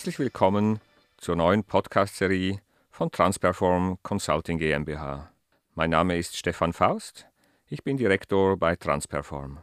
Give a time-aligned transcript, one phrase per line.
[0.00, 0.80] Herzlich willkommen
[1.18, 5.30] zur neuen Podcast-Serie von Transperform Consulting GmbH.
[5.74, 7.26] Mein Name ist Stefan Faust,
[7.68, 9.58] ich bin Direktor bei Transperform.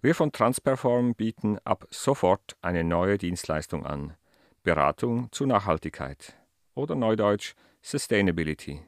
[0.00, 4.14] Wir von Transperform bieten ab sofort eine neue Dienstleistung an:
[4.62, 6.36] Beratung zu Nachhaltigkeit
[6.76, 8.84] oder neudeutsch Sustainability.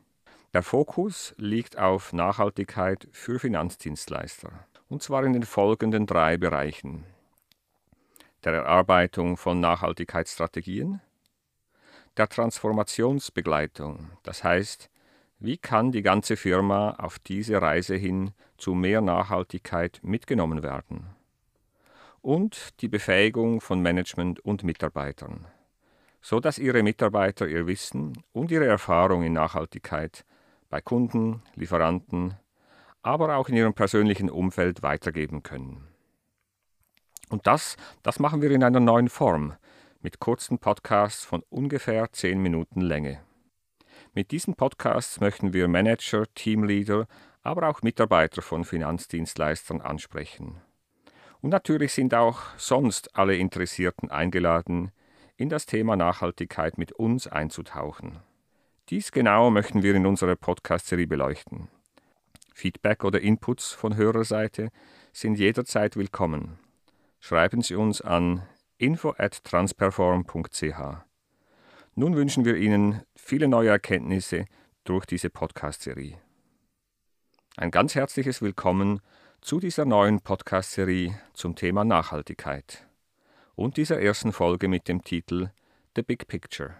[0.54, 4.52] Der Fokus liegt auf Nachhaltigkeit für Finanzdienstleister,
[4.88, 7.04] und zwar in den folgenden drei Bereichen
[8.44, 11.00] der Erarbeitung von Nachhaltigkeitsstrategien,
[12.16, 14.90] der Transformationsbegleitung, das heißt,
[15.40, 21.06] wie kann die ganze Firma auf diese Reise hin zu mehr Nachhaltigkeit mitgenommen werden?
[22.20, 25.46] Und die Befähigung von Management und Mitarbeitern,
[26.20, 30.24] so dass ihre Mitarbeiter ihr Wissen und ihre Erfahrung in Nachhaltigkeit
[30.68, 32.34] bei Kunden, Lieferanten,
[33.02, 35.87] aber auch in ihrem persönlichen Umfeld weitergeben können.
[37.30, 39.54] Und das, das machen wir in einer neuen Form,
[40.00, 43.20] mit kurzen Podcasts von ungefähr 10 Minuten Länge.
[44.14, 47.06] Mit diesen Podcasts möchten wir Manager, Teamleader,
[47.42, 50.60] aber auch Mitarbeiter von Finanzdienstleistern ansprechen.
[51.40, 54.90] Und natürlich sind auch sonst alle Interessierten eingeladen,
[55.36, 58.18] in das Thema Nachhaltigkeit mit uns einzutauchen.
[58.88, 61.68] Dies genau möchten wir in unserer Podcast-Serie beleuchten.
[62.54, 64.70] Feedback oder Inputs von Hörerseite
[65.12, 66.58] sind jederzeit willkommen
[67.20, 68.42] schreiben Sie uns an
[68.78, 70.80] info@transperform.ch.
[71.94, 74.44] Nun wünschen wir Ihnen viele neue Erkenntnisse
[74.84, 76.18] durch diese Podcast-Serie.
[77.56, 79.00] Ein ganz herzliches Willkommen
[79.40, 82.86] zu dieser neuen Podcast-Serie zum Thema Nachhaltigkeit
[83.56, 85.50] und dieser ersten Folge mit dem Titel
[85.96, 86.76] The Big Picture.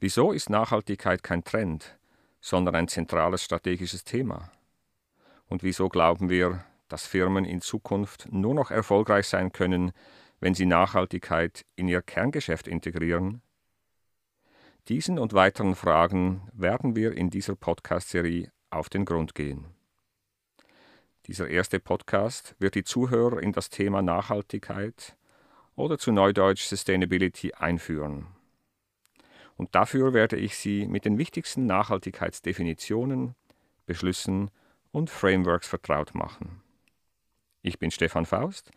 [0.00, 1.98] Wieso ist Nachhaltigkeit kein Trend,
[2.40, 4.50] sondern ein zentrales strategisches Thema?
[5.48, 9.92] Und wieso glauben wir, dass Firmen in Zukunft nur noch erfolgreich sein können,
[10.40, 13.40] wenn sie Nachhaltigkeit in ihr Kerngeschäft integrieren?
[14.88, 19.64] Diesen und weiteren Fragen werden wir in dieser Podcast-Serie auf den Grund gehen.
[21.28, 25.16] Dieser erste Podcast wird die Zuhörer in das Thema Nachhaltigkeit
[25.76, 28.26] oder zu Neudeutsch Sustainability einführen.
[29.56, 33.34] Und dafür werde ich Sie mit den wichtigsten Nachhaltigkeitsdefinitionen,
[33.86, 34.50] Beschlüssen
[34.90, 36.62] und Frameworks vertraut machen.
[37.64, 38.72] Ich bin Stefan Faust,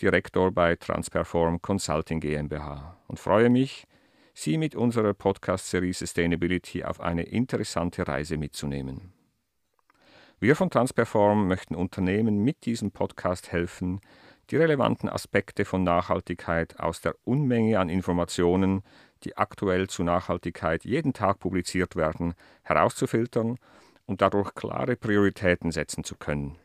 [0.00, 3.84] Direktor bei Transperform Consulting GmbH und freue mich,
[4.32, 9.12] Sie mit unserer Podcast-Serie Sustainability auf eine interessante Reise mitzunehmen.
[10.38, 14.00] Wir von Transperform möchten Unternehmen mit diesem Podcast helfen,
[14.50, 18.82] die relevanten Aspekte von Nachhaltigkeit aus der Unmenge an Informationen,
[19.24, 23.58] die aktuell zu Nachhaltigkeit jeden Tag publiziert werden, herauszufiltern
[24.06, 26.56] und dadurch klare Prioritäten setzen zu können.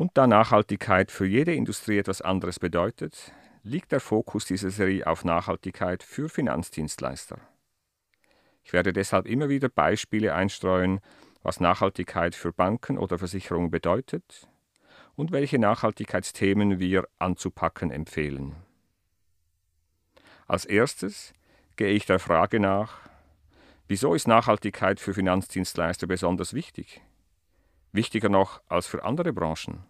[0.00, 5.26] Und da Nachhaltigkeit für jede Industrie etwas anderes bedeutet, liegt der Fokus dieser Serie auf
[5.26, 7.38] Nachhaltigkeit für Finanzdienstleister.
[8.64, 11.00] Ich werde deshalb immer wieder Beispiele einstreuen,
[11.42, 14.48] was Nachhaltigkeit für Banken oder Versicherungen bedeutet
[15.16, 18.56] und welche Nachhaltigkeitsthemen wir anzupacken empfehlen.
[20.46, 21.34] Als erstes
[21.76, 23.00] gehe ich der Frage nach,
[23.86, 27.02] wieso ist Nachhaltigkeit für Finanzdienstleister besonders wichtig?
[27.92, 29.89] Wichtiger noch als für andere Branchen?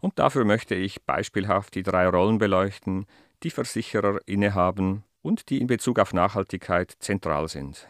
[0.00, 3.06] Und dafür möchte ich beispielhaft die drei Rollen beleuchten,
[3.42, 7.88] die Versicherer innehaben und die in Bezug auf Nachhaltigkeit zentral sind.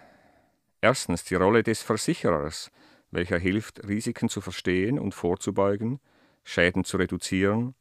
[0.81, 2.71] Erstens die Rolle des Versicherers,
[3.11, 6.01] welcher hilft, Risiken zu verstehen und vorzubeugen,
[6.45, 7.75] Schäden zu reduzieren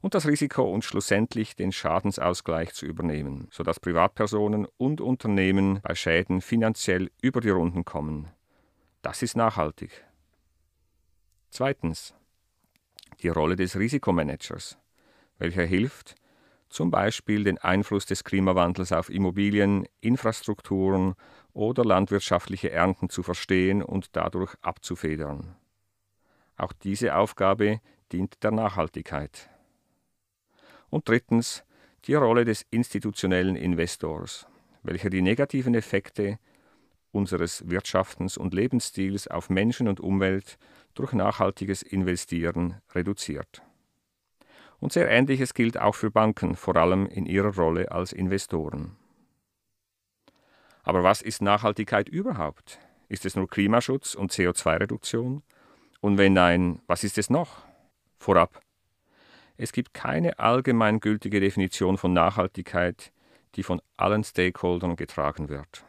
[0.00, 6.40] und das Risiko und schlussendlich den Schadensausgleich zu übernehmen, sodass Privatpersonen und Unternehmen bei Schäden
[6.40, 8.28] finanziell über die Runden kommen.
[9.02, 10.04] Das ist nachhaltig.
[11.50, 12.14] Zweitens
[13.22, 14.78] die Rolle des Risikomanagers,
[15.38, 16.14] welcher hilft,
[16.68, 21.14] zum Beispiel den Einfluss des Klimawandels auf Immobilien, Infrastrukturen
[21.52, 25.56] oder landwirtschaftliche Ernten zu verstehen und dadurch abzufedern.
[26.56, 27.80] Auch diese Aufgabe
[28.12, 29.50] dient der Nachhaltigkeit.
[30.90, 31.64] Und drittens
[32.04, 34.46] die Rolle des institutionellen Investors,
[34.82, 36.38] welcher die negativen Effekte
[37.12, 40.58] unseres Wirtschaftens und Lebensstils auf Menschen und Umwelt
[40.94, 43.62] durch nachhaltiges Investieren reduziert.
[44.78, 48.96] Und sehr Ähnliches gilt auch für Banken, vor allem in ihrer Rolle als Investoren.
[50.82, 52.78] Aber was ist Nachhaltigkeit überhaupt?
[53.08, 55.42] Ist es nur Klimaschutz und CO2-Reduktion?
[56.00, 57.62] Und wenn nein, was ist es noch?
[58.16, 58.60] Vorab,
[59.62, 63.12] es gibt keine allgemeingültige Definition von Nachhaltigkeit,
[63.56, 65.84] die von allen Stakeholdern getragen wird.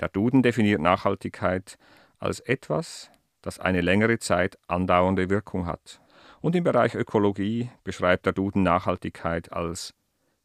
[0.00, 1.78] Der Duden definiert Nachhaltigkeit
[2.18, 3.10] als etwas,
[3.42, 6.00] das eine längere Zeit andauernde Wirkung hat.
[6.40, 9.94] Und im Bereich Ökologie beschreibt der Duden Nachhaltigkeit als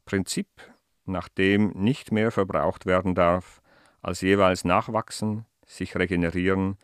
[0.04, 0.48] Prinzip,
[1.04, 3.60] nach dem nicht mehr verbraucht werden darf,
[4.02, 6.78] als jeweils nachwachsen, sich regenerieren,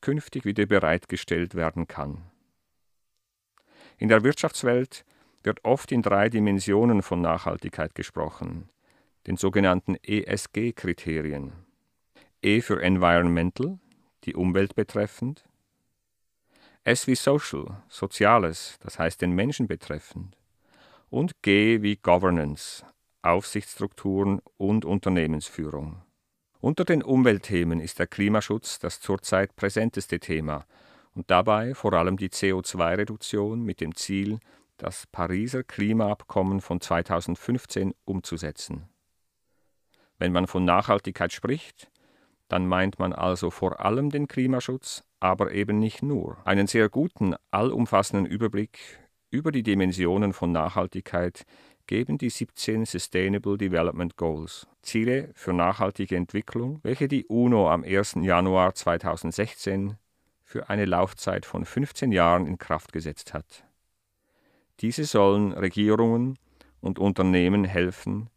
[0.00, 2.22] künftig wieder bereitgestellt werden kann.
[3.96, 5.04] In der Wirtschaftswelt
[5.42, 8.68] wird oft in drei Dimensionen von Nachhaltigkeit gesprochen,
[9.26, 11.63] den sogenannten ESG-Kriterien.
[12.44, 13.78] E für Environmental,
[14.24, 15.44] die Umwelt betreffend.
[16.84, 20.36] S wie Social, Soziales, das heißt den Menschen betreffend.
[21.08, 22.84] Und G wie Governance,
[23.22, 26.02] Aufsichtsstrukturen und Unternehmensführung.
[26.60, 30.66] Unter den Umweltthemen ist der Klimaschutz das zurzeit präsenteste Thema
[31.14, 34.38] und dabei vor allem die CO2-Reduktion mit dem Ziel,
[34.76, 38.90] das Pariser Klimaabkommen von 2015 umzusetzen.
[40.18, 41.90] Wenn man von Nachhaltigkeit spricht,
[42.48, 46.36] dann meint man also vor allem den Klimaschutz, aber eben nicht nur.
[46.44, 48.78] Einen sehr guten, allumfassenden Überblick
[49.30, 51.44] über die Dimensionen von Nachhaltigkeit
[51.86, 58.16] geben die 17 Sustainable Development Goals, Ziele für nachhaltige Entwicklung, welche die UNO am 1.
[58.22, 59.96] Januar 2016
[60.42, 63.64] für eine Laufzeit von 15 Jahren in Kraft gesetzt hat.
[64.80, 66.38] Diese sollen Regierungen
[66.80, 68.30] und Unternehmen helfen,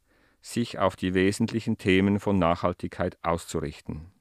[0.54, 4.12] sich auf die wesentlichen Themen von Nachhaltigkeit auszurichten.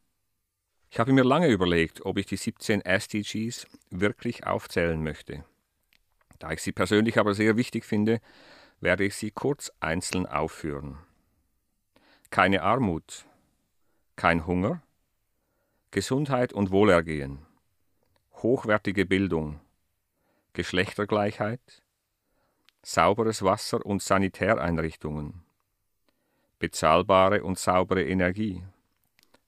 [0.91, 5.45] Ich habe mir lange überlegt, ob ich die 17 SDGs wirklich aufzählen möchte.
[6.39, 8.21] Da ich sie persönlich aber sehr wichtig finde,
[8.81, 10.99] werde ich sie kurz einzeln aufführen.
[12.31, 13.27] Keine Armut,
[14.17, 14.83] kein Hunger,
[15.91, 17.39] Gesundheit und Wohlergehen,
[18.35, 19.61] hochwertige Bildung,
[20.53, 21.83] Geschlechtergleichheit,
[22.83, 25.46] sauberes Wasser und Sanitäreinrichtungen,
[26.59, 28.63] bezahlbare und saubere Energie,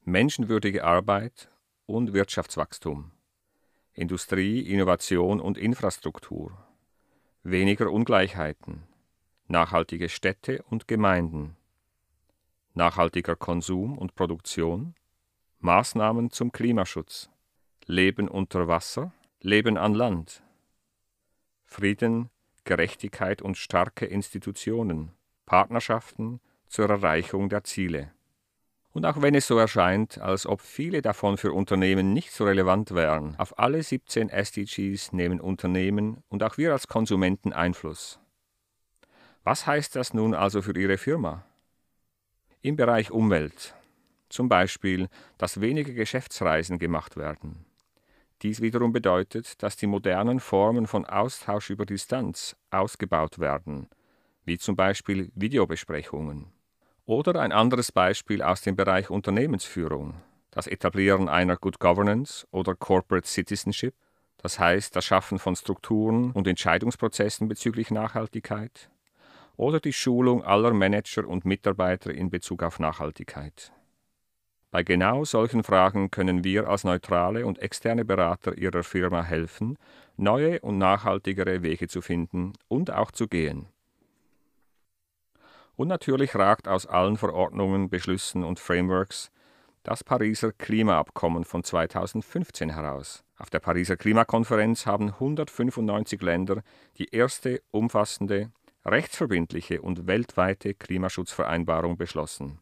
[0.05, 1.51] menschenwürdige Arbeit
[1.87, 3.11] und Wirtschaftswachstum,
[3.95, 6.57] Industrie, Innovation und Infrastruktur,
[7.43, 8.83] weniger Ungleichheiten,
[9.47, 11.57] nachhaltige Städte und Gemeinden,
[12.75, 14.95] nachhaltiger Konsum und Produktion,
[15.61, 17.31] Maßnahmen zum Klimaschutz,
[17.87, 20.43] Leben unter Wasser, Leben an Land,
[21.65, 22.31] Frieden,
[22.65, 25.13] Gerechtigkeit und starke Institutionen,
[25.47, 28.13] Partnerschaften zur Erreichung der Ziele.
[28.93, 32.93] Und auch wenn es so erscheint, als ob viele davon für Unternehmen nicht so relevant
[32.95, 38.19] wären, auf alle 17 SDGs nehmen Unternehmen und auch wir als Konsumenten Einfluss.
[39.45, 41.45] Was heißt das nun also für Ihre Firma?
[42.61, 43.75] Im Bereich Umwelt.
[44.29, 47.65] Zum Beispiel, dass weniger Geschäftsreisen gemacht werden.
[48.43, 53.89] Dies wiederum bedeutet, dass die modernen Formen von Austausch über Distanz ausgebaut werden,
[54.45, 56.58] wie zum Beispiel Videobesprechungen.
[57.09, 60.13] Oder ein anderes Beispiel aus dem Bereich Unternehmensführung,
[60.51, 63.95] das Etablieren einer Good Governance oder Corporate Citizenship,
[64.37, 68.91] das heißt das Schaffen von Strukturen und Entscheidungsprozessen bezüglich Nachhaltigkeit,
[69.57, 73.73] oder die Schulung aller Manager und Mitarbeiter in Bezug auf Nachhaltigkeit.
[74.71, 79.79] Bei genau solchen Fragen können wir als neutrale und externe Berater Ihrer Firma helfen,
[80.19, 83.69] neue und nachhaltigere Wege zu finden und auch zu gehen.
[85.79, 89.31] Und natürlich ragt aus allen Verordnungen, Beschlüssen und Frameworks
[89.85, 93.23] das Pariser Klimaabkommen von 2015 heraus.
[93.37, 96.63] Auf der Pariser Klimakonferenz haben 195 Länder
[96.97, 98.51] die erste umfassende
[98.85, 102.59] rechtsverbindliche und weltweite Klimaschutzvereinbarung beschlossen.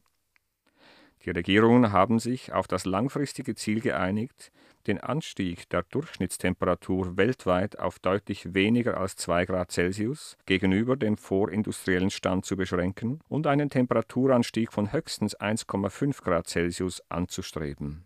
[1.26, 4.52] Die Regierungen haben sich auf das langfristige Ziel geeinigt,
[4.86, 12.10] den Anstieg der Durchschnittstemperatur weltweit auf deutlich weniger als 2 Grad Celsius gegenüber dem vorindustriellen
[12.10, 18.04] Stand zu beschränken und einen Temperaturanstieg von höchstens 1,5 Grad Celsius anzustreben.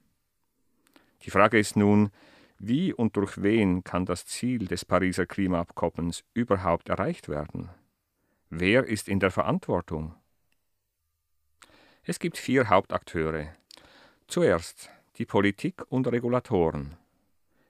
[1.26, 2.08] Die Frage ist nun,
[2.58, 7.68] wie und durch wen kann das Ziel des Pariser Klimaabkommens überhaupt erreicht werden?
[8.48, 10.14] Wer ist in der Verantwortung?
[12.10, 13.54] Es gibt vier Hauptakteure.
[14.26, 16.96] Zuerst die Politik und Regulatoren.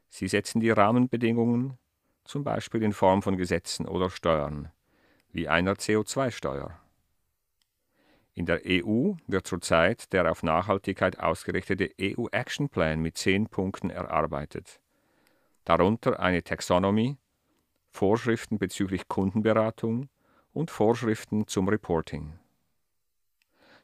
[0.08, 1.76] Sie setzen die Rahmenbedingungen,
[2.24, 4.72] zum Beispiel in Form von Gesetzen oder Steuern,
[5.30, 6.80] wie einer CO2-Steuer.
[8.32, 13.90] In der EU wird zurzeit der auf Nachhaltigkeit ausgerichtete EU Action Plan mit zehn Punkten
[13.90, 14.80] erarbeitet.
[15.66, 17.18] Darunter eine Taxonomie,
[17.90, 20.08] Vorschriften bezüglich Kundenberatung,
[20.54, 22.39] und Vorschriften zum Reporting.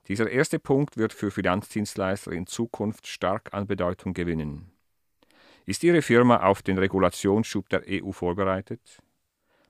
[0.08, 4.70] Dieser erste Punkt wird für Finanzdienstleister in Zukunft stark an Bedeutung gewinnen.
[5.64, 9.02] Ist Ihre Firma auf den Regulationsschub der EU vorbereitet?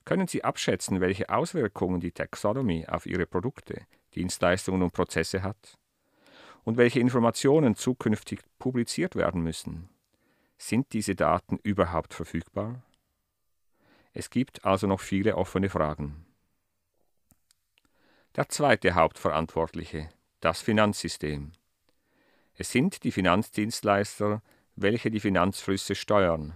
[0.05, 5.77] Können Sie abschätzen, welche Auswirkungen die Taxonomy auf Ihre Produkte, Dienstleistungen und Prozesse hat?
[6.63, 9.89] Und welche Informationen zukünftig publiziert werden müssen?
[10.59, 12.83] Sind diese Daten überhaupt verfügbar?
[14.13, 16.25] Es gibt also noch viele offene Fragen.
[18.35, 21.51] Der zweite Hauptverantwortliche, das Finanzsystem.
[22.55, 24.41] Es sind die Finanzdienstleister,
[24.75, 26.53] welche die Finanzflüsse steuern.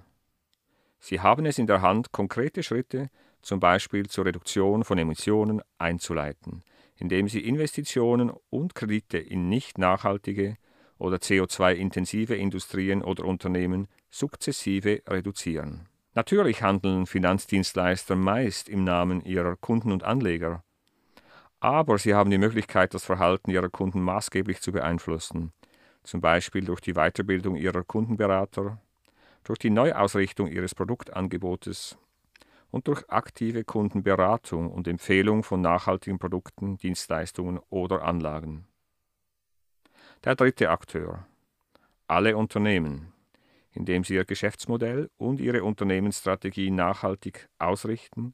[1.00, 3.10] Sie haben es in der Hand, konkrete Schritte,
[3.42, 6.64] zum Beispiel zur Reduktion von Emissionen, einzuleiten,
[6.98, 10.58] indem sie Investitionen und Kredite in nicht nachhaltige
[11.00, 15.88] oder CO2-intensive Industrien oder Unternehmen sukzessive reduzieren.
[16.14, 20.64] Natürlich handeln Finanzdienstleister meist im Namen ihrer Kunden und Anleger,
[21.62, 25.53] aber sie haben die Möglichkeit, das Verhalten ihrer Kunden maßgeblich zu beeinflussen,
[26.03, 28.82] zum Beispiel durch die Weiterbildung ihrer Kundenberater,
[29.44, 32.00] durch die Neuausrichtung ihres Produktangebotes
[32.72, 38.65] und durch aktive Kundenberatung und Empfehlung von nachhaltigen Produkten, Dienstleistungen oder Anlagen.
[40.24, 41.27] Der dritte Akteur.
[42.08, 43.13] Alle Unternehmen,
[43.72, 48.34] indem sie ihr Geschäftsmodell und ihre Unternehmensstrategie nachhaltig ausrichten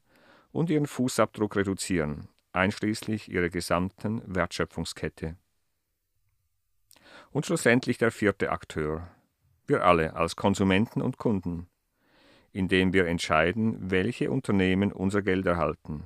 [0.50, 2.28] und ihren Fußabdruck reduzieren,
[2.58, 5.36] einschließlich ihrer gesamten Wertschöpfungskette.
[7.30, 9.08] Und schlussendlich der vierte Akteur,
[9.66, 11.68] wir alle als Konsumenten und Kunden,
[12.52, 16.04] indem wir entscheiden, welche Unternehmen unser Geld erhalten.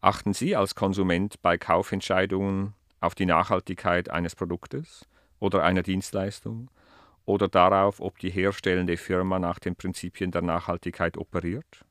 [0.00, 5.06] Achten Sie als Konsument bei Kaufentscheidungen auf die Nachhaltigkeit eines Produktes
[5.40, 6.70] oder einer Dienstleistung
[7.24, 11.84] oder darauf, ob die herstellende Firma nach den Prinzipien der Nachhaltigkeit operiert?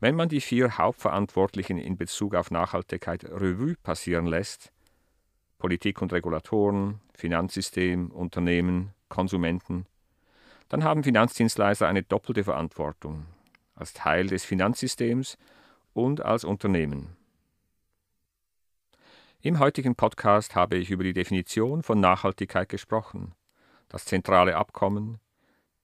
[0.00, 4.72] Wenn man die vier Hauptverantwortlichen in Bezug auf Nachhaltigkeit Revue passieren lässt,
[5.58, 9.84] Politik und Regulatoren, Finanzsystem, Unternehmen, Konsumenten,
[10.70, 13.26] dann haben Finanzdienstleister eine doppelte Verantwortung
[13.74, 15.36] als Teil des Finanzsystems
[15.92, 17.16] und als Unternehmen.
[19.42, 23.34] Im heutigen Podcast habe ich über die Definition von Nachhaltigkeit gesprochen,
[23.90, 25.18] das zentrale Abkommen,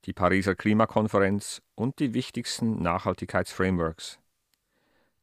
[0.06, 4.20] die Pariser Klimakonferenz und die wichtigsten Nachhaltigkeitsframeworks,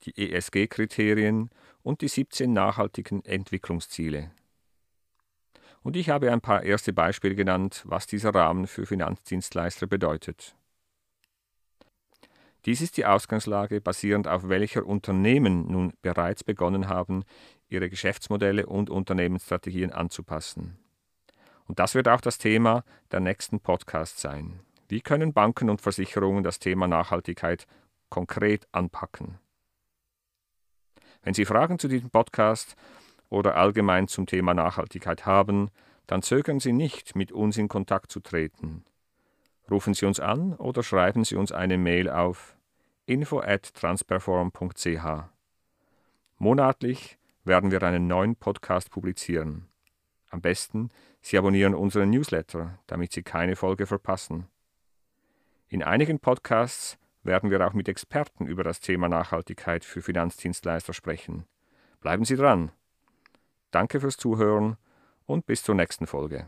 [0.04, 1.50] die ESG-Kriterien
[1.84, 4.32] und die 17 nachhaltigen Entwicklungsziele.
[5.84, 10.56] Und ich habe ein paar erste Beispiele genannt, was dieser Rahmen für Finanzdienstleister bedeutet.
[12.66, 17.24] Dies ist die Ausgangslage, basierend auf welcher Unternehmen nun bereits begonnen haben,
[17.68, 20.78] ihre Geschäftsmodelle und Unternehmensstrategien anzupassen.
[21.66, 24.60] Und das wird auch das Thema der nächsten Podcast sein.
[24.88, 27.68] Wie können Banken und Versicherungen das Thema Nachhaltigkeit
[28.10, 29.40] konkret anpacken?
[31.24, 32.75] Wenn Sie Fragen zu diesem Podcast
[33.30, 35.70] oder allgemein zum Thema Nachhaltigkeit haben,
[36.06, 38.84] dann zögern Sie nicht, mit uns in Kontakt zu treten.
[39.72, 42.58] Rufen Sie uns an oder schreiben Sie uns eine Mail auf
[43.06, 45.06] info@transperform.ch.
[46.38, 49.70] Monatlich werden wir einen neuen Podcast publizieren.
[50.30, 50.90] Am besten,
[51.22, 54.48] Sie abonnieren unseren Newsletter, damit Sie keine Folge verpassen.
[55.74, 61.46] In einigen Podcasts werden wir auch mit Experten über das Thema Nachhaltigkeit für Finanzdienstleister sprechen.
[62.00, 62.72] Bleiben Sie dran!
[63.72, 64.77] Danke fürs Zuhören
[65.25, 66.46] und bis zur nächsten Folge.